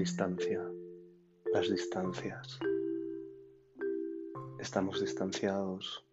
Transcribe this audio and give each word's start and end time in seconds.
distancia, 0.00 0.66
las 1.52 1.68
distancias. 1.68 2.58
Estamos 4.58 4.98
distanciados. 4.98 6.06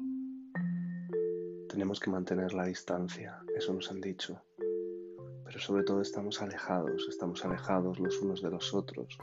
Tenemos 1.70 1.98
que 2.02 2.10
mantener 2.10 2.54
la 2.54 2.66
distancia, 2.66 3.42
eso 3.56 3.74
nos 3.74 3.90
han 3.90 4.02
dicho. 4.02 4.42
Pero 5.46 5.60
sobre 5.60 5.84
todo 5.84 6.02
estamos 6.02 6.42
alejados, 6.42 7.08
estamos 7.08 7.46
alejados 7.46 7.98
los 7.98 8.22
unos 8.22 8.42
de 8.42 8.50
los 8.50 8.74
otros. 8.74 9.18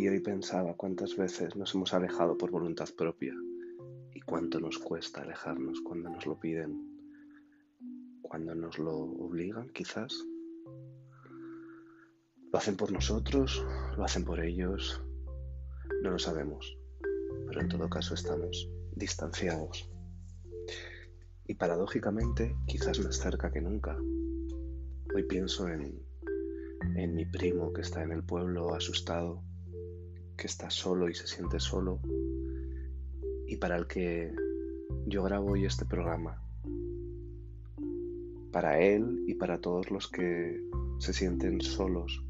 Y 0.00 0.08
hoy 0.08 0.18
pensaba 0.18 0.74
cuántas 0.74 1.16
veces 1.16 1.54
nos 1.54 1.76
hemos 1.76 1.94
alejado 1.94 2.36
por 2.36 2.50
voluntad 2.50 2.88
propia 2.98 3.36
y 4.12 4.20
cuánto 4.22 4.58
nos 4.58 4.80
cuesta 4.80 5.22
alejarnos 5.22 5.80
cuando 5.82 6.10
nos 6.10 6.26
lo 6.26 6.40
piden, 6.40 6.76
cuando 8.20 8.52
nos 8.56 8.80
lo 8.80 8.96
obligan 8.96 9.68
quizás. 9.68 10.12
¿Lo 12.52 12.58
hacen 12.58 12.76
por 12.76 12.92
nosotros? 12.92 13.64
¿Lo 13.96 14.04
hacen 14.04 14.26
por 14.26 14.38
ellos? 14.38 15.02
No 16.02 16.10
lo 16.10 16.18
sabemos, 16.18 16.76
pero 17.46 17.62
en 17.62 17.68
todo 17.68 17.88
caso 17.88 18.12
estamos 18.12 18.68
distanciados. 18.94 19.90
Y 21.46 21.54
paradójicamente, 21.54 22.54
quizás 22.66 23.00
más 23.00 23.16
cerca 23.16 23.50
que 23.50 23.62
nunca. 23.62 23.96
Hoy 25.14 25.22
pienso 25.22 25.66
en, 25.66 25.98
en 26.94 27.14
mi 27.14 27.24
primo 27.24 27.72
que 27.72 27.80
está 27.80 28.02
en 28.02 28.12
el 28.12 28.22
pueblo 28.22 28.74
asustado, 28.74 29.42
que 30.36 30.46
está 30.46 30.68
solo 30.68 31.08
y 31.08 31.14
se 31.14 31.26
siente 31.26 31.58
solo, 31.58 32.00
y 33.46 33.56
para 33.56 33.78
el 33.78 33.86
que 33.86 34.30
yo 35.06 35.22
grabo 35.22 35.52
hoy 35.52 35.64
este 35.64 35.86
programa. 35.86 36.42
Para 38.52 38.78
él 38.78 39.24
y 39.26 39.32
para 39.36 39.58
todos 39.58 39.90
los 39.90 40.06
que 40.06 40.60
se 41.02 41.12
sienten 41.12 41.60
solos 41.60 42.24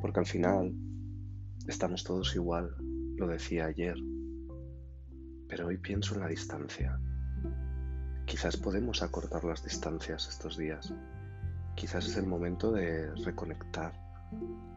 porque 0.00 0.20
al 0.20 0.24
final 0.24 0.74
estamos 1.66 2.02
todos 2.04 2.34
igual, 2.34 2.74
lo 3.18 3.26
decía 3.26 3.66
ayer, 3.66 3.96
pero 5.46 5.66
hoy 5.66 5.76
pienso 5.76 6.14
en 6.14 6.22
la 6.22 6.28
distancia. 6.28 6.98
Quizás 8.24 8.56
podemos 8.56 9.02
acortar 9.02 9.44
las 9.44 9.62
distancias 9.62 10.26
estos 10.26 10.56
días. 10.56 10.94
Quizás 11.74 12.06
es 12.06 12.16
el 12.16 12.26
momento 12.26 12.72
de 12.72 13.14
reconectar. 13.26 13.92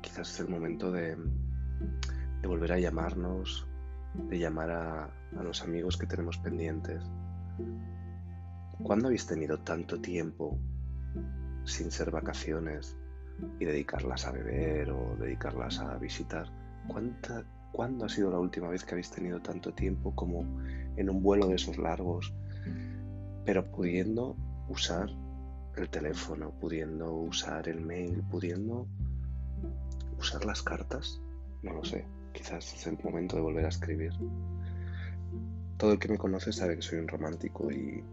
Quizás 0.02 0.34
es 0.34 0.42
el 0.42 0.50
momento 0.50 0.92
de, 0.92 1.16
volver 2.44 2.74
a 2.74 2.80
llamarnos, 2.80 3.66
de 4.28 4.40
llamar 4.40 4.72
a, 4.72 5.06
a 5.06 5.44
los 5.44 5.62
amigos 5.62 5.96
que 5.96 6.06
tenemos 6.06 6.38
pendientes. 6.40 7.02
¿Cuándo 8.84 9.08
habéis 9.08 9.26
tenido 9.26 9.58
tanto 9.60 10.02
tiempo 10.02 10.60
sin 11.64 11.92
ser 11.92 12.12
vacaciones, 12.12 12.98
y 13.60 13.66
dedicarlas 13.66 14.26
a 14.26 14.32
beber 14.32 14.92
o 14.92 15.16
dedicarlas 15.20 15.80
a 15.80 15.98
visitar. 15.98 16.48
¿Cuánta, 16.88 17.44
¿Cuándo 17.72 18.06
ha 18.06 18.10
sido 18.10 18.32
la 18.32 18.40
última 18.40 18.70
vez 18.70 18.84
que 18.84 18.92
habéis 18.92 19.10
tenido 19.10 19.42
tanto 19.42 19.74
tiempo 19.74 20.14
como 20.16 20.46
en 20.96 21.10
un 21.10 21.22
vuelo 21.22 21.48
de 21.48 21.56
esos 21.56 21.78
largos, 21.78 22.34
pero 23.46 23.66
pudiendo 23.72 24.36
usar 24.70 25.10
el 25.76 25.90
teléfono, 25.90 26.52
pudiendo 26.60 27.14
usar 27.14 27.68
el 27.68 27.82
mail, 27.82 28.24
pudiendo 28.30 28.88
usar 30.18 30.46
las 30.46 30.62
cartas? 30.62 31.22
No 31.64 31.74
lo 31.74 31.84
sé, 31.84 32.06
quizás 32.34 32.74
es 32.74 32.88
el 32.88 32.98
momento 33.04 33.36
de 33.36 33.42
volver 33.42 33.66
a 33.66 33.70
escribir. 33.70 34.14
Todo 35.78 35.94
el 35.94 36.00
que 36.00 36.08
me 36.08 36.18
conoce 36.18 36.54
sabe 36.54 36.78
que 36.78 36.82
soy 36.82 37.00
un 37.00 37.08
romántico 37.08 37.70
y, 37.72 38.04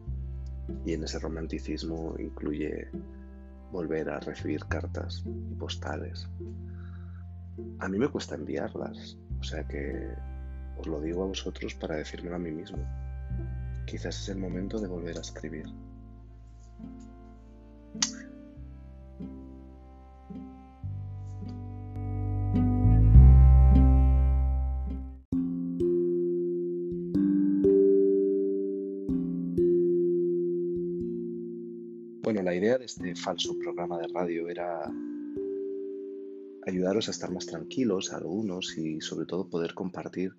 y 0.85 0.93
en 0.95 1.05
ese 1.05 1.19
romanticismo 1.21 2.17
incluye 2.19 2.89
volver 3.73 4.11
a 4.11 4.21
recibir 4.21 4.65
cartas 4.67 5.25
y 5.27 5.55
postales. 5.55 6.29
A 7.81 7.89
mí 7.89 7.99
me 7.99 8.09
cuesta 8.09 8.35
enviarlas, 8.35 9.17
o 9.41 9.43
sea 9.43 9.67
que 9.67 10.15
os 10.79 10.87
lo 10.87 11.01
digo 11.01 11.25
a 11.25 11.27
vosotros 11.27 11.75
para 11.75 11.97
decírmelo 11.97 12.37
a 12.37 12.39
mí 12.39 12.51
mismo. 12.51 12.79
Quizás 13.87 14.21
es 14.21 14.29
el 14.29 14.39
momento 14.39 14.79
de 14.79 14.89
volver 14.89 15.17
a 15.17 15.23
escribir. 15.23 15.67
De 32.83 32.87
este 32.87 33.15
falso 33.15 33.57
programa 33.61 33.97
de 33.97 34.09
radio 34.09 34.49
era 34.49 34.93
ayudaros 36.67 37.07
a 37.07 37.13
estar 37.13 37.31
más 37.31 37.47
tranquilos, 37.47 38.13
algunos, 38.13 38.77
y 38.77 39.01
sobre 39.01 39.25
todo 39.25 39.49
poder 39.49 39.73
compartir 39.73 40.33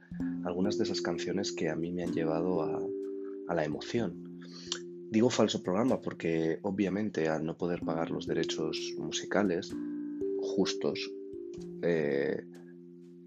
algunas 0.44 0.78
de 0.78 0.84
esas 0.84 1.02
canciones 1.02 1.54
que 1.54 1.70
a 1.70 1.78
mí 1.78 1.94
me 1.94 2.04
han 2.04 2.12
llevado 2.12 2.64
a, 2.64 3.56
la 3.56 3.64
emoción. 3.64 4.42
Digo 5.10 5.30
falso 5.30 5.64
programa 5.64 6.02
porque 6.02 6.60
obviamente 6.64 7.30
al 7.30 7.46
no 7.46 7.56
poder 7.56 7.80
pagar 7.82 8.10
los 8.12 8.28
derechos 8.28 8.94
musicales 8.98 9.74
justos, 10.42 11.12
eh, 11.82 12.44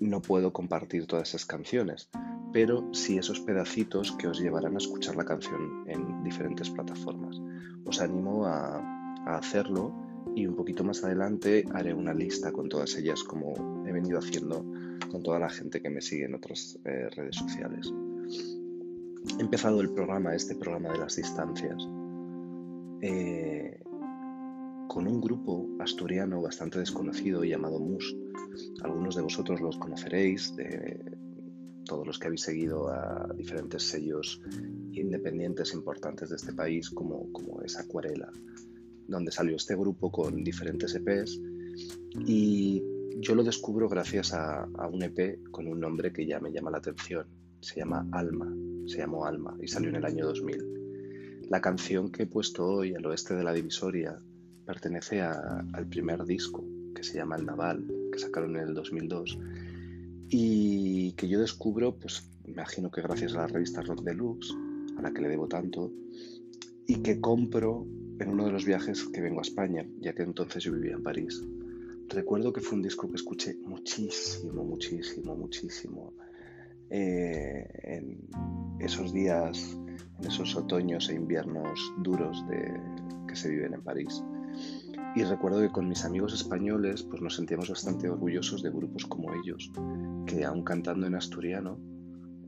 no 0.01 0.21
puedo 0.21 0.53
compartir 0.53 1.07
todas 1.07 1.31
esas 1.31 1.47
canciones, 1.47 2.11
pero 2.53 2.93
sí 2.93 3.17
esos 3.17 3.41
pedacitos 3.41 4.13
que 4.13 4.27
os 4.29 4.41
llevarán 4.41 4.75
a 4.75 4.79
escuchar 4.79 5.17
la 5.17 5.25
canción 5.25 5.85
en 5.87 6.23
diferentes 6.23 6.69
plataformas 6.69 7.41
os 7.87 8.01
animo 8.01 8.47
a, 8.47 8.96
hacerlo 9.27 9.95
y 10.35 10.47
un 10.47 10.55
poquito 10.55 10.85
más 10.85 11.03
adelante 11.05 11.65
haré 11.73 11.95
una 11.95 12.15
lista 12.15 12.53
con 12.53 12.69
todas 12.69 12.97
ellas 12.97 13.23
como 13.25 13.85
he 13.87 13.93
venido 13.93 14.19
haciendo 14.19 14.65
con 15.11 15.23
toda 15.23 15.39
la 15.39 15.49
gente 15.49 15.81
que 15.81 15.91
me 15.91 16.01
sigue 16.01 16.25
en 16.25 16.35
otras 16.35 16.79
eh, 16.85 17.09
redes 17.15 17.37
sociales. 17.37 17.93
He 19.39 19.43
empezado 19.43 19.81
el 19.81 19.91
programa, 19.91 20.35
este 20.35 20.55
programa 20.55 20.93
de 20.93 20.99
las 20.99 21.17
distancias, 21.17 21.77
eh, 23.03 23.81
con 24.89 25.07
un 25.07 25.21
grupo 25.21 25.69
asturiano 25.81 26.41
bastante 26.41 26.79
desconocido 26.79 27.45
llamado 27.45 27.79
Mus. 27.79 28.17
Algunos 28.83 29.17
de 29.17 29.23
vosotros 29.23 29.61
los 29.61 29.77
conoceréis, 29.77 30.55
de 30.57 31.01
todos 31.85 32.07
los 32.07 32.19
que 32.19 32.27
habéis 32.27 32.43
seguido 32.43 32.89
a 32.89 33.33
diferentes 33.37 33.83
sellos 33.83 34.43
independientes 34.93 35.75
importantes 35.75 36.31
de 36.31 36.37
este 36.37 36.53
país, 36.53 36.91
como, 36.91 37.31
como 37.33 37.63
es 37.63 37.79
Acuarela, 37.79 38.31
donde 39.09 39.33
salió 39.33 39.57
este 39.57 39.75
grupo 39.75 40.11
con 40.11 40.43
diferentes 40.43 40.95
EPs 40.95 41.41
y 42.27 42.83
yo 43.19 43.35
lo 43.35 43.43
descubro 43.43 43.89
gracias 43.89 44.33
a, 44.33 44.65
a, 44.65 44.87
un 44.89 45.03
EP 45.03 45.43
con 45.51 45.67
un 45.67 45.81
nombre 45.81 46.13
que 46.13 46.27
ya 46.27 46.41
me 46.41 46.53
llama 46.53 46.71
la 46.71 46.79
atención. 46.79 47.27
Se 47.61 47.81
llama 47.81 48.07
Alma, 48.13 48.53
se 48.87 48.99
llamó 48.99 49.25
Alma 49.25 49.57
y 49.61 49.69
salió 49.69 49.89
en 49.89 49.97
el 49.97 50.05
año 50.05 50.27
2000. 50.27 51.49
La 51.49 51.61
canción 51.61 52.11
que 52.11 52.25
he 52.25 52.27
puesto 52.27 52.67
hoy 52.67 52.95
al 52.95 53.07
oeste 53.07 53.35
de 53.35 53.45
la 53.45 53.53
divisoria 53.53 54.19
pertenece 54.65 55.23
al 55.23 55.87
primer 55.89 56.25
disco 56.25 56.65
que 56.95 57.03
se 57.03 57.19
llama 57.19 57.37
El 57.37 57.47
Naval, 57.47 57.87
que 58.13 58.19
sacaron 58.19 58.57
en 58.57 58.69
el 58.69 58.75
2002 58.75 59.39
y 60.29 61.13
que 61.13 61.29
yo 61.29 61.41
descubro, 61.41 61.95
pues 61.95 62.29
imagino 62.47 62.91
que 62.91 63.03
gracias 63.03 63.35
a 63.35 63.39
la 63.39 63.47
revista 63.47 63.83
Rock 63.83 64.03
Deluxe, 64.03 64.55
a 64.99 65.03
la 65.03 65.13
que 65.13 65.23
le 65.23 65.29
debo 65.29 65.47
tanto, 65.47 65.93
y 66.87 66.97
que 67.03 67.21
compro 67.21 67.87
en 68.19 68.29
uno 68.29 68.47
de 68.47 68.53
los 68.53 68.65
viajes 68.65 69.05
que 69.05 69.21
vengo 69.21 69.41
a 69.41 69.43
España, 69.43 69.87
ya 70.01 70.15
que 70.15 70.23
entonces 70.23 70.65
yo 70.65 70.73
vivía 70.73 70.95
en 70.95 71.03
París. 71.03 71.43
Recuerdo 72.09 72.53
que 72.53 72.61
fue 72.61 72.77
un 72.77 72.83
disco 72.83 73.09
que 73.09 73.17
escuché 73.17 73.57
muchísimo, 73.65 74.65
muchísimo, 74.65 75.35
muchísimo 75.35 76.15
eh, 76.91 77.69
en 77.83 78.29
esos 78.79 79.13
días, 79.13 79.77
en 80.21 80.27
esos 80.27 80.55
otoños 80.55 81.09
e 81.11 81.15
inviernos 81.15 81.93
duros 81.99 82.45
que 83.27 83.37
se 83.37 83.51
viven 83.51 83.75
en 83.75 83.83
París. 83.83 84.23
Y 85.17 85.23
recuerdo 85.25 85.61
que 85.61 85.71
con 85.71 85.89
mis 85.89 86.05
amigos 86.05 86.35
españoles 86.35 87.03
pues 87.03 87.23
nos 87.23 87.37
sentíamos 87.37 87.71
bastante 87.71 88.09
orgullosos 88.09 88.63
de 88.63 88.71
grupos 88.71 89.07
como 89.07 89.33
ellos, 89.35 89.73
que 90.27 90.45
aún 90.45 90.63
cantando 90.63 91.07
en 91.07 91.15
asturiano 91.15 91.79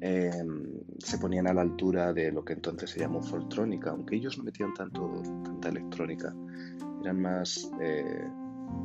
em, 0.01 0.78
se 0.99 1.19
ponían 1.19 1.47
a 1.47 1.55
la 1.55 1.63
altura 1.63 2.13
de 2.13 2.33
lo 2.33 2.45
que 2.45 2.55
entonces 2.55 2.91
se 2.91 3.01
llamó 3.01 3.23
foltrónica, 3.23 3.91
aunque 3.91 4.17
ellos 4.17 4.37
no 4.39 4.45
metían 4.45 4.75
tanto, 4.75 5.23
tanta 5.45 5.69
electrónica. 5.69 6.35
Eran 7.03 7.21
más 7.21 7.71
eh, 7.81 8.25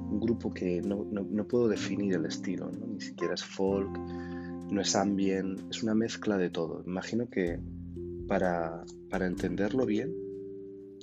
un 0.10 0.19
grupo 0.19 0.54
que 0.54 0.81
no, 0.81 1.06
no, 1.12 1.48
puedo 1.48 1.68
definir 1.68 2.15
el 2.15 2.25
estilo, 2.25 2.71
ni 2.71 3.01
siquiera 3.01 3.33
es 3.33 3.44
folk, 3.44 3.98
no 3.98 4.80
es 4.80 4.95
ambient, 4.95 5.60
es 5.69 5.83
una 5.83 5.95
mezcla 5.95 6.38
de 6.38 6.50
todo. 6.50 6.83
Imagino 6.86 7.30
que 7.30 7.60
para, 8.27 8.83
para 9.10 9.25
entenderlo 9.25 9.86
bien, 9.86 10.13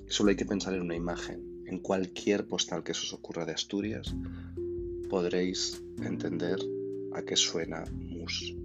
solo 0.06 0.30
hay 0.30 0.36
que 0.36 0.46
pensar 0.46 0.74
en 0.74 0.82
una 0.82 0.96
imagen 0.96 1.50
en 1.66 1.78
cualquier 1.78 2.46
postal 2.46 2.82
que 2.82 2.94
se 2.94 3.02
os 3.02 3.12
ocurra 3.12 3.44
de 3.44 3.52
Asturias, 3.52 4.14
podréis 5.08 5.82
entender 6.02 6.58
a 7.14 7.22
qué 7.22 7.36
suena 7.36 7.84
Mus. 7.92 8.56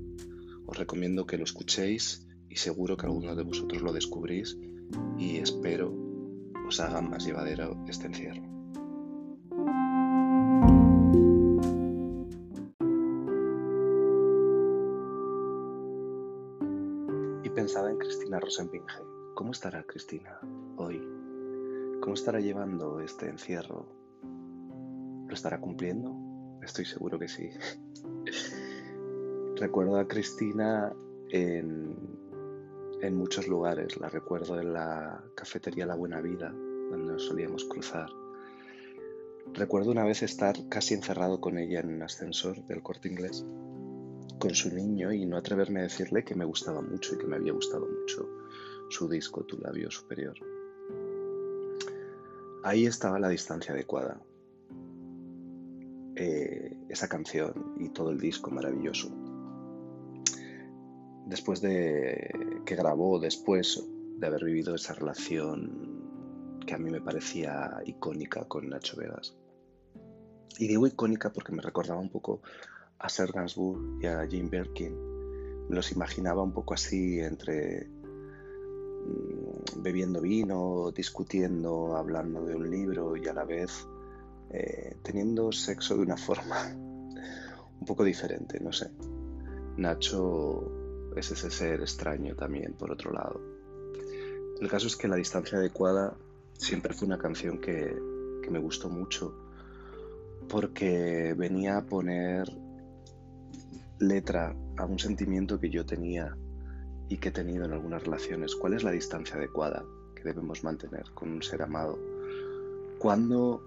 Os 0.66 0.78
recomiendo 0.78 1.26
que 1.28 1.38
lo 1.38 1.44
escuchéis 1.44 2.25
y 2.56 2.58
seguro 2.58 2.96
que 2.96 3.06
alguno 3.06 3.36
de 3.36 3.44
vosotros 3.44 3.82
lo 3.82 3.92
descubrís 3.92 4.58
y 5.18 5.40
espero 5.40 5.94
os 6.66 6.80
haga 6.80 7.02
más 7.02 7.26
llevadero 7.26 7.76
este 7.86 8.08
encierro. 8.08 8.42
Y 17.44 17.50
pensaba 17.50 17.92
en 17.92 17.98
Cristina 17.98 18.40
Rosenpinge. 18.40 19.04
¿Cómo 19.36 19.52
estará 19.52 19.84
Cristina 19.84 20.40
hoy? 20.78 21.06
¿Cómo 22.00 22.14
estará 22.14 22.40
llevando 22.40 23.02
este 23.02 23.28
encierro? 23.28 23.86
¿Lo 25.28 25.34
estará 25.34 25.60
cumpliendo? 25.60 26.16
Estoy 26.64 26.86
seguro 26.86 27.20
que 27.20 27.28
sí. 27.28 27.50
Recuerdo 29.58 30.00
a 30.00 30.08
Cristina 30.08 30.94
en 31.30 32.25
en 33.02 33.16
muchos 33.16 33.48
lugares. 33.48 34.00
La 34.00 34.10
recuerdo 34.10 34.60
en 34.60 34.74
la 34.74 35.24
cafetería 35.36 35.86
La 35.86 35.96
Buena 35.96 36.22
Vida, 36.22 36.50
donde 36.52 37.14
nos 37.14 37.26
solíamos 37.26 37.66
cruzar. 37.66 38.10
Recuerdo 39.54 39.92
una 39.92 40.04
vez 40.04 40.24
estar 40.24 40.56
casi 40.70 40.94
encerrado 40.94 41.40
con 41.40 41.58
ella 41.58 41.80
en 41.80 41.94
un 41.94 42.04
ascensor 42.04 42.66
del 42.66 42.82
corte 42.82 43.08
inglés 43.08 43.46
con 44.40 44.54
su 44.54 44.74
niño 44.74 45.12
y 45.14 45.26
no 45.26 45.38
atreverme 45.38 45.80
a 45.80 45.84
decirle 45.84 46.24
que 46.24 46.36
me 46.36 46.46
gustaba 46.46 46.82
mucho 46.82 47.16
y 47.16 47.18
que 47.18 47.28
me 47.28 47.38
había 47.38 47.54
gustado 47.54 47.88
mucho 47.88 48.28
su 48.90 49.10
disco 49.10 49.44
Tu 49.44 49.58
labio 49.58 49.90
superior. 49.90 50.36
Ahí 52.64 52.86
estaba 52.86 53.20
la 53.20 53.30
distancia 53.30 53.74
adecuada. 53.74 54.20
Eh, 56.16 56.78
esa 56.90 57.08
canción 57.08 57.76
y 57.80 57.90
todo 57.90 58.12
el 58.12 58.20
disco 58.20 58.52
maravilloso. 58.52 59.10
Después 61.26 61.62
de 61.62 62.62
que 62.66 62.76
grabó, 62.76 63.20
después 63.20 63.84
de 64.18 64.28
haber 64.28 64.44
vivido 64.46 64.76
esa 64.76 64.94
relación 64.94 66.60
que 66.66 66.74
a 66.74 66.78
mí 66.78 66.90
me 66.90 67.02
parecía 67.02 67.82
icónica 67.86 68.46
con 68.46 68.70
Nacho 68.70 68.98
Vegas. 68.98 69.36
Y 70.58 70.68
digo 70.68 70.88
icónica 70.88 71.32
porque 71.32 71.52
me 71.52 71.62
recordaba 71.62 72.00
un 72.00 72.10
poco 72.10 72.42
a 73.00 73.10
Serge 73.10 73.34
Gainsbourg 73.34 74.02
y 74.02 74.08
a 74.08 74.26
Jim 74.28 74.50
Birkin. 74.50 74.96
Me 75.70 75.76
los 75.76 75.92
imaginaba 75.92 76.44
un 76.44 76.54
poco 76.54 76.74
así 76.74 77.20
entre 77.20 77.88
mm, 79.06 79.82
bebiendo 79.82 80.22
vino, 80.22 80.92
discutiendo, 80.92 81.96
hablando 81.96 82.46
de 82.46 82.56
un 82.56 82.70
libro 82.70 83.18
y 83.18 83.28
a 83.28 83.34
la 83.34 83.44
vez 83.44 83.88
eh, 84.52 84.96
teniendo 85.04 85.52
sexo 85.52 85.96
de 85.96 86.04
una 86.04 86.18
forma 86.18 86.72
un 87.80 87.86
poco 87.86 88.04
diferente, 88.04 88.60
no 88.60 88.72
sé. 88.72 88.92
Nacho 89.78 90.75
es 91.16 91.32
ese 91.32 91.50
ser 91.50 91.82
extraño 91.82 92.36
también, 92.36 92.74
por 92.74 92.92
otro 92.92 93.12
lado. 93.12 93.42
El 94.60 94.70
caso 94.70 94.88
es 94.88 94.96
que 94.96 95.08
La 95.08 95.16
distancia 95.16 95.58
adecuada 95.58 96.16
siempre 96.54 96.94
fue 96.94 97.08
una 97.08 97.18
canción 97.18 97.60
que, 97.60 97.96
que 98.42 98.50
me 98.50 98.60
gustó 98.60 98.90
mucho 98.90 99.36
porque 100.48 101.34
venía 101.38 101.78
a 101.78 101.86
poner 101.86 102.52
letra 104.00 104.56
a 104.78 104.86
un 104.86 105.00
sentimiento 105.00 105.60
que 105.60 105.70
yo 105.70 105.86
tenía 105.86 106.36
y 107.10 107.18
que 107.18 107.30
he 107.30 107.32
tenido 107.32 107.66
en 107.66 107.74
algunas 107.74 108.04
relaciones. 108.04 108.56
¿Cuál 108.56 108.74
es 108.74 108.84
la 108.84 108.92
distancia 108.92 109.36
adecuada 109.36 109.84
que 110.16 110.24
debemos 110.24 110.64
mantener 110.64 111.04
con 111.14 111.32
un 111.32 111.42
ser 111.42 111.62
amado? 111.62 112.00
¿Cuándo, 113.00 113.62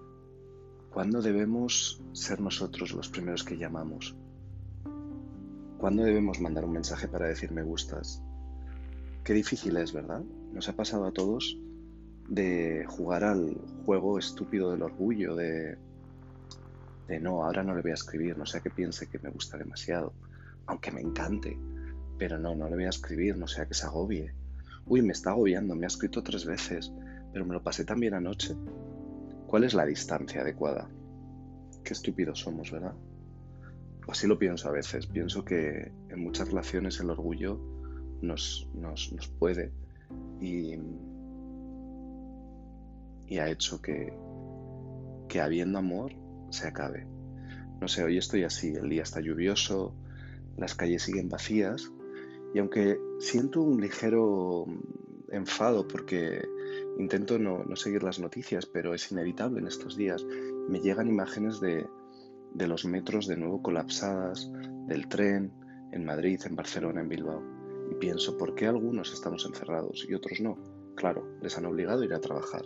¿cuándo 0.91 1.21
debemos 1.21 2.01
ser 2.13 2.39
nosotros 2.41 2.91
los 2.91 3.09
primeros 3.09 3.43
que 3.43 3.57
llamamos? 3.57 4.15
¿Cuándo 5.79 6.03
debemos 6.03 6.41
mandar 6.41 6.65
un 6.65 6.73
mensaje 6.73 7.07
para 7.07 7.27
decir 7.27 7.51
me 7.51 7.63
gustas? 7.63 8.21
Qué 9.23 9.33
difícil 9.33 9.77
es, 9.77 9.93
¿verdad? 9.93 10.21
Nos 10.51 10.67
ha 10.67 10.73
pasado 10.73 11.05
a 11.05 11.13
todos 11.13 11.57
de 12.27 12.85
jugar 12.85 13.23
al 13.23 13.55
juego 13.85 14.19
estúpido 14.19 14.71
del 14.71 14.81
orgullo, 14.81 15.35
de 15.35 15.77
de 17.07 17.19
no, 17.19 17.43
ahora 17.43 17.63
no 17.63 17.73
le 17.73 17.81
voy 17.81 17.91
a 17.91 17.95
escribir, 17.95 18.37
no 18.37 18.45
sea 18.45 18.59
que 18.59 18.69
piense 18.69 19.07
que 19.07 19.19
me 19.19 19.29
gusta 19.29 19.57
demasiado, 19.57 20.13
aunque 20.67 20.91
me 20.91 21.01
encante, 21.01 21.57
pero 22.17 22.37
no, 22.37 22.53
no 22.55 22.69
le 22.69 22.75
voy 22.75 22.85
a 22.85 22.89
escribir, 22.89 23.37
no 23.37 23.47
sea 23.47 23.65
que 23.65 23.73
se 23.73 23.87
agobie. 23.87 24.33
Uy, 24.85 25.01
me 25.01 25.13
está 25.13 25.31
agobiando, 25.31 25.75
me 25.75 25.85
ha 25.85 25.87
escrito 25.87 26.21
tres 26.21 26.45
veces, 26.45 26.91
pero 27.31 27.45
me 27.45 27.53
lo 27.53 27.63
pasé 27.63 27.85
también 27.85 28.13
anoche. 28.13 28.55
¿Cuál 29.47 29.63
es 29.63 29.73
la 29.73 29.85
distancia 29.85 30.41
adecuada? 30.41 30.87
Qué 31.83 31.93
estúpidos 31.93 32.41
somos, 32.41 32.69
¿verdad? 32.69 32.93
Así 34.11 34.27
lo 34.27 34.37
pienso 34.39 34.69
a 34.69 34.71
veces. 34.71 35.07
Pienso 35.07 35.43
que 35.45 35.91
en 36.09 36.23
muchas 36.23 36.49
relaciones 36.49 36.99
el 36.99 37.09
orgullo 37.09 37.59
nos, 38.21 38.67
nos, 38.73 39.13
nos 39.13 39.27
puede 39.27 39.71
y, 40.41 40.75
y 43.27 43.37
ha 43.37 43.49
hecho 43.49 43.81
que, 43.81 44.13
que 45.27 45.41
habiendo 45.41 45.79
amor 45.79 46.13
se 46.49 46.67
acabe. 46.67 47.07
No 47.79 47.87
sé, 47.87 48.03
hoy 48.03 48.17
estoy 48.17 48.43
así, 48.43 48.73
el 48.73 48.89
día 48.89 49.03
está 49.03 49.21
lluvioso, 49.21 49.95
las 50.57 50.75
calles 50.75 51.03
siguen 51.03 51.29
vacías 51.29 51.91
y 52.53 52.59
aunque 52.59 52.99
siento 53.19 53.61
un 53.61 53.79
ligero 53.79 54.65
enfado 55.31 55.87
porque 55.87 56.41
intento 56.97 57.39
no, 57.39 57.63
seguir 57.75 58.03
las 58.03 58.19
noticias, 58.19 58.65
pero 58.65 58.93
es 58.93 59.11
inevitable 59.11 59.59
en 59.59 59.67
estos 59.67 59.95
días, 59.95 60.25
me 60.67 60.79
llegan 60.79 61.07
imágenes 61.07 61.61
de, 61.61 61.85
de 62.53 62.67
los 62.67 62.85
metros 62.85 63.27
de 63.27 63.37
nuevo 63.37 63.61
colapsadas, 63.61 64.51
del 64.87 65.07
tren 65.07 65.51
en 65.91 66.05
Madrid, 66.05 66.41
en 66.45 66.55
Barcelona, 66.55 67.01
en 67.01 67.09
Bilbao. 67.09 67.43
Y 67.91 67.95
pienso, 67.95 68.37
¿por 68.37 68.55
qué 68.55 68.67
algunos 68.67 69.13
estamos 69.13 69.45
encerrados 69.45 70.05
y 70.07 70.13
otros 70.13 70.39
no? 70.41 70.57
Claro, 70.95 71.25
les 71.41 71.57
han 71.57 71.65
obligado 71.65 72.01
a 72.01 72.05
ir 72.05 72.13
a 72.13 72.19
trabajar. 72.19 72.63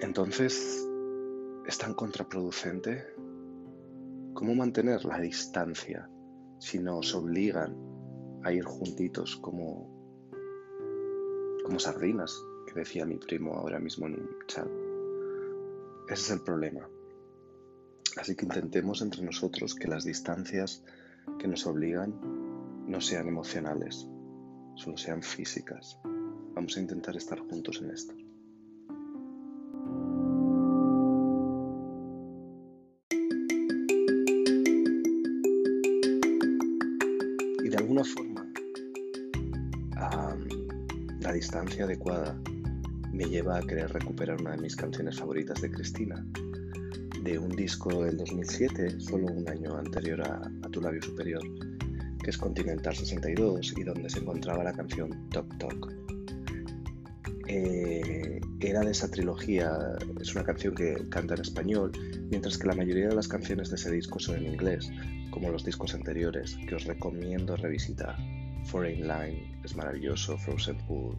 Entonces, 0.00 0.86
es 1.66 1.78
tan 1.78 1.94
contraproducente. 1.94 3.04
¿Cómo 4.32 4.54
mantener 4.54 5.04
la 5.04 5.18
distancia 5.18 6.08
si 6.58 6.78
nos 6.78 7.14
obligan 7.14 7.76
a 8.44 8.52
ir 8.52 8.64
juntitos 8.64 9.36
como, 9.36 9.90
como 11.64 11.78
sardinas, 11.78 12.40
que 12.66 12.78
decía 12.78 13.04
mi 13.04 13.18
primo 13.18 13.54
ahora 13.54 13.80
mismo 13.80 14.06
en 14.06 14.14
un 14.14 14.28
chat? 14.46 14.68
Ese 16.08 16.22
es 16.22 16.30
el 16.30 16.40
problema. 16.42 16.88
Así 18.18 18.34
que 18.34 18.44
intentemos 18.44 19.00
entre 19.00 19.22
nosotros 19.22 19.74
que 19.74 19.88
las 19.88 20.04
distancias 20.04 20.84
que 21.38 21.48
nos 21.48 21.66
obligan 21.66 22.14
no 22.86 23.00
sean 23.00 23.28
emocionales, 23.28 24.08
solo 24.74 24.96
sean 24.96 25.22
físicas. 25.22 25.98
Vamos 26.54 26.76
a 26.76 26.80
intentar 26.80 27.16
estar 27.16 27.38
juntos 27.38 27.80
en 27.82 27.90
esto. 27.90 28.14
forma, 38.04 38.46
la 41.20 41.32
distancia 41.32 41.84
adecuada 41.84 42.38
me 43.12 43.24
lleva 43.24 43.58
a 43.58 43.62
querer 43.62 43.92
recuperar 43.92 44.40
una 44.40 44.52
de 44.52 44.58
mis 44.58 44.76
canciones 44.76 45.18
favoritas 45.18 45.60
de 45.60 45.70
Cristina, 45.70 46.24
un 47.36 47.50
disco 47.50 48.04
del 48.04 48.16
2007, 48.16 49.00
solo 49.00 49.26
un 49.26 49.48
año 49.48 49.76
anterior 49.76 50.22
a, 50.22 50.40
Tu 50.70 50.80
labio 50.80 51.02
superior, 51.02 51.42
que 52.22 52.30
es 52.30 52.38
Continental 52.38 52.94
62 52.94 53.74
y 53.76 53.82
donde 53.82 54.08
se 54.08 54.20
encontraba 54.20 54.62
la 54.62 54.72
canción 54.72 55.28
Talk 55.30 55.58
Talk. 55.58 55.92
Eh, 57.48 58.40
era 58.60 58.80
de 58.80 58.90
esa 58.92 59.10
trilogía, 59.10 59.76
es 60.20 60.34
una 60.34 60.44
canción 60.44 60.74
que 60.74 61.08
canta 61.08 61.34
en 61.34 61.40
español, 61.40 61.92
mientras 62.30 62.56
que 62.56 62.68
la 62.68 62.74
mayoría 62.74 63.08
de 63.08 63.14
las 63.14 63.28
canciones 63.28 63.70
de 63.70 63.76
ese 63.76 63.90
disco 63.90 64.18
son 64.18 64.36
en 64.36 64.46
inglés, 64.52 64.90
como 65.30 65.50
los 65.50 65.64
discos 65.64 65.94
anteriores, 65.94 66.56
que 66.68 66.74
os 66.74 66.84
recomiendo 66.84 67.56
revisitar. 67.56 68.16
Foreign 68.64 69.08
Line 69.08 69.60
es 69.64 69.74
maravilloso, 69.74 70.38
Frozen 70.38 70.78
Pool. 70.86 71.16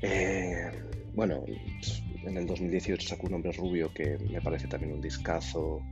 Eh, 0.00 0.70
bueno, 1.14 1.44
en 2.24 2.36
el 2.36 2.46
2018 2.46 3.08
sacó 3.08 3.26
un 3.26 3.34
hombre 3.34 3.52
rubio 3.52 3.92
que 3.92 4.18
me 4.30 4.40
parece 4.40 4.68
también 4.68 4.92
un 4.92 5.00
discazo. 5.00 5.82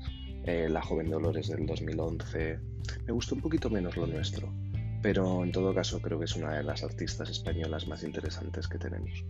Eh, 0.46 0.68
la 0.68 0.80
joven 0.80 1.10
Dolores 1.10 1.48
del 1.48 1.66
2011. 1.66 2.60
Me 3.04 3.12
gustó 3.12 3.34
un 3.34 3.40
poquito 3.40 3.68
menos 3.68 3.96
lo 3.96 4.06
nuestro, 4.06 4.54
pero 5.02 5.42
en 5.42 5.50
todo 5.50 5.74
caso 5.74 6.00
creo 6.00 6.20
que 6.20 6.26
es 6.26 6.36
una 6.36 6.56
de 6.56 6.62
las 6.62 6.84
artistas 6.84 7.28
españolas 7.30 7.88
más 7.88 8.04
interesantes 8.04 8.68
que 8.68 8.78
tenemos. 8.78 9.24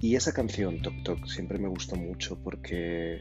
Y 0.00 0.16
esa 0.16 0.32
canción, 0.32 0.82
Tok 0.82 1.04
Tok, 1.04 1.26
siempre 1.28 1.58
me 1.58 1.68
gustó 1.68 1.94
mucho 1.94 2.36
porque 2.42 3.20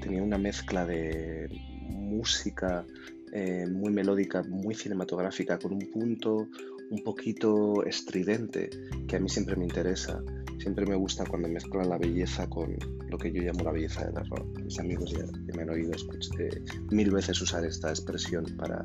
tenía 0.00 0.22
una 0.22 0.38
mezcla 0.38 0.86
de 0.86 1.48
música 1.90 2.86
eh, 3.34 3.66
muy 3.70 3.92
melódica, 3.92 4.42
muy 4.42 4.74
cinematográfica, 4.74 5.58
con 5.58 5.74
un 5.74 5.90
punto 5.90 6.48
un 6.90 7.02
poquito 7.02 7.84
estridente 7.84 8.70
que 9.06 9.16
a 9.16 9.20
mí 9.20 9.28
siempre 9.28 9.56
me 9.56 9.64
interesa. 9.64 10.22
Siempre 10.58 10.86
me 10.86 10.94
gusta 10.94 11.24
cuando 11.24 11.48
mezclan 11.48 11.88
la 11.88 11.98
belleza 11.98 12.48
con 12.48 12.76
lo 13.08 13.18
que 13.18 13.32
yo 13.32 13.42
llamo 13.42 13.64
la 13.64 13.72
belleza 13.72 14.06
del 14.06 14.24
error. 14.24 14.46
Mis 14.62 14.78
amigos 14.78 15.10
ya, 15.10 15.26
me 15.54 15.62
han 15.62 15.70
oído 15.70 15.92
escuché, 15.92 16.62
mil 16.90 17.10
veces 17.10 17.40
usar 17.40 17.64
esta 17.64 17.90
expresión 17.90 18.44
para 18.56 18.82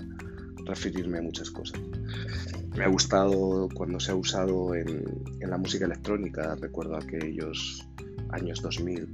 referirme 0.66 1.20
a 1.20 1.22
muchas 1.22 1.52
cosas. 1.52 1.80
Me 2.76 2.84
ha 2.84 2.88
gustado 2.88 3.70
cuando 3.76 4.00
se 4.00 4.12
ha 4.12 4.16
usado 4.16 4.74
en, 4.74 5.04
en 5.40 5.50
la 5.50 5.58
música 5.58 5.86
electrónica, 5.86 6.56
recuerdo 6.56 6.98
aquellos 6.98 7.88
años 8.32 8.62
2000, 8.62 9.08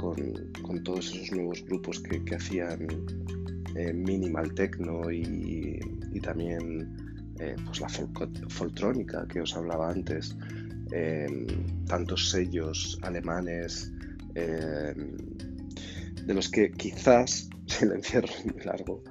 con, 0.00 0.82
todos 0.82 1.14
esos 1.14 1.30
nuevos 1.32 1.62
grupos 1.66 2.00
que, 2.00 2.34
hacían 2.34 2.86
eh, 3.76 3.92
minimal 3.92 4.54
techno 4.54 5.10
y, 5.10 5.78
también 6.22 7.09
eh, 7.40 7.56
pues 7.64 7.80
la 7.80 7.88
foltrónica 7.88 9.26
que 9.26 9.40
os 9.40 9.56
hablaba 9.56 9.90
antes, 9.90 10.36
em, 10.92 11.46
tantos 11.86 12.30
sellos 12.30 12.98
alemanes, 13.02 13.90
em, 14.34 15.16
de 16.26 16.34
los 16.34 16.50
que 16.50 16.70
quizás, 16.70 17.48
si 17.66 17.84
el 17.86 17.92
encierro 17.92 18.28
muy 18.44 18.62
largo, 18.62 19.02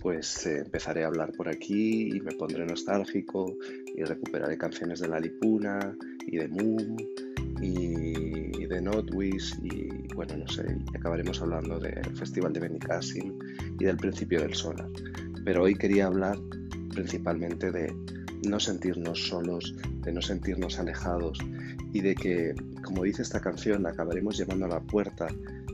pues 0.00 0.46
eh, 0.46 0.58
empezaré 0.58 1.04
a 1.04 1.06
hablar 1.06 1.32
por 1.32 1.48
aquí 1.48 2.10
y 2.14 2.20
me 2.20 2.32
pondré 2.32 2.66
nostálgico 2.66 3.56
y 3.96 4.02
recuperaré 4.04 4.58
canciones 4.58 5.00
de 5.00 5.08
La 5.08 5.18
Lipuna 5.18 5.96
y 6.26 6.36
de 6.38 6.48
Moon 6.48 6.96
y 7.62 8.66
de 8.66 8.82
Notwish 8.82 9.54
y 9.62 10.12
bueno, 10.14 10.36
no 10.36 10.48
sé, 10.48 10.64
y 10.92 10.96
acabaremos 10.96 11.40
hablando 11.40 11.78
del 11.78 12.16
Festival 12.16 12.52
de 12.52 12.60
Benicassim 12.60 13.38
y 13.78 13.84
del 13.84 13.96
principio 13.96 14.40
del 14.40 14.54
solar. 14.54 14.88
Pero 15.44 15.62
hoy 15.62 15.74
quería 15.74 16.06
hablar 16.06 16.38
principalmente 16.92 17.70
de 17.70 17.92
no 18.48 18.60
sentirnos 18.60 19.28
solos, 19.28 19.74
de 20.02 20.12
no 20.12 20.22
sentirnos 20.22 20.78
alejados 20.78 21.38
y 21.92 22.00
de 22.00 22.14
que, 22.14 22.54
como 22.82 23.04
dice 23.04 23.22
esta 23.22 23.40
canción, 23.40 23.86
acabaremos 23.86 24.38
llamando 24.38 24.66
a 24.66 24.68
la 24.68 24.80
puerta 24.80 25.28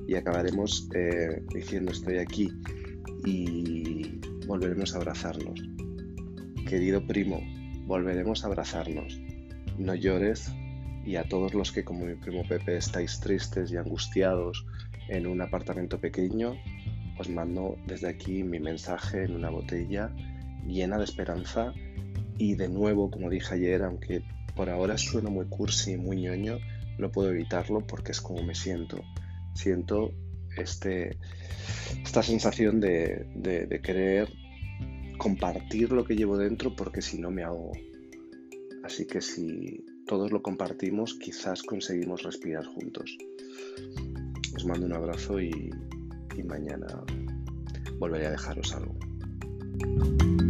y 0.07 0.15
acabaremos 0.15 0.89
eh, 0.95 1.43
diciendo 1.55 1.93
estoy 1.93 2.19
aquí 2.19 2.51
y 3.25 4.21
volveremos 4.47 4.95
a 4.95 4.99
abrazarnos. 4.99 5.61
Querido 6.67 7.07
primo, 7.07 7.41
volveremos 7.87 8.45
a 8.45 8.49
abrazarnos. 8.49 9.21
No 9.79 9.95
llores 9.95 10.51
y 11.05 11.17
a 11.17 11.25
todos 11.25 11.55
los 11.55 11.73
que 11.73 11.85
como 11.85 12.05
mi 12.05 12.15
primo 12.15 12.43
Pepe 12.47 12.77
estáis 12.77 13.21
tristes 13.21 13.71
y 13.73 13.77
angustiados 13.77 14.67
en 15.09 15.27
un 15.27 15.41
apartamento 15.41 15.99
pequeño, 15.99 16.55
os 17.19 17.29
mando 17.31 17.77
desde 17.87 18.09
aquí 18.09 18.43
mi 18.43 18.61
mensaje 18.61 19.25
en 19.25 19.35
una 19.35 19.51
botella 19.51 20.13
llena 20.69 20.99
de 20.99 21.05
esperanza 21.05 21.73
y 22.39 22.55
de 22.55 22.69
nuevo, 22.69 23.11
como 23.11 23.31
dije 23.31 23.55
ayer, 23.55 23.83
aunque 23.83 24.23
por 24.55 24.71
ahora 24.71 24.97
suena 24.99 25.31
muy 25.31 25.47
cursi, 25.47 25.97
muy 25.97 26.21
ñoño, 26.21 26.59
no 26.99 27.11
puedo 27.11 27.31
evitarlo 27.31 27.87
porque 27.87 28.13
es 28.13 28.21
como 28.21 28.43
me 28.43 28.55
siento. 28.55 29.01
Siento 29.55 30.13
este, 30.57 31.17
esta 32.05 32.23
sensación 32.23 32.81
de, 32.81 33.27
de, 33.35 33.81
querer 33.81 34.29
compartir 35.17 35.93
lo 35.93 36.05
que 36.05 36.17
llevo 36.17 36.37
dentro 36.37 36.75
porque 36.75 37.03
si 37.03 37.19
no 37.19 37.31
me 37.31 37.43
hago. 37.43 37.73
Así 38.85 39.07
que 39.07 39.21
si 39.21 39.85
todos 40.07 40.33
lo 40.33 40.43
compartimos, 40.43 41.15
quizás 41.15 41.63
conseguimos 41.63 42.23
respirar 42.23 42.65
juntos. 42.65 43.17
Os 44.57 44.65
mando 44.65 44.87
un 44.87 44.93
abrazo 44.93 45.41
y, 45.41 45.71
y 46.37 46.43
mañana 46.43 46.87
volveré 47.99 48.27
a 48.27 48.31
dejaros 48.31 48.75
algo. 48.75 50.48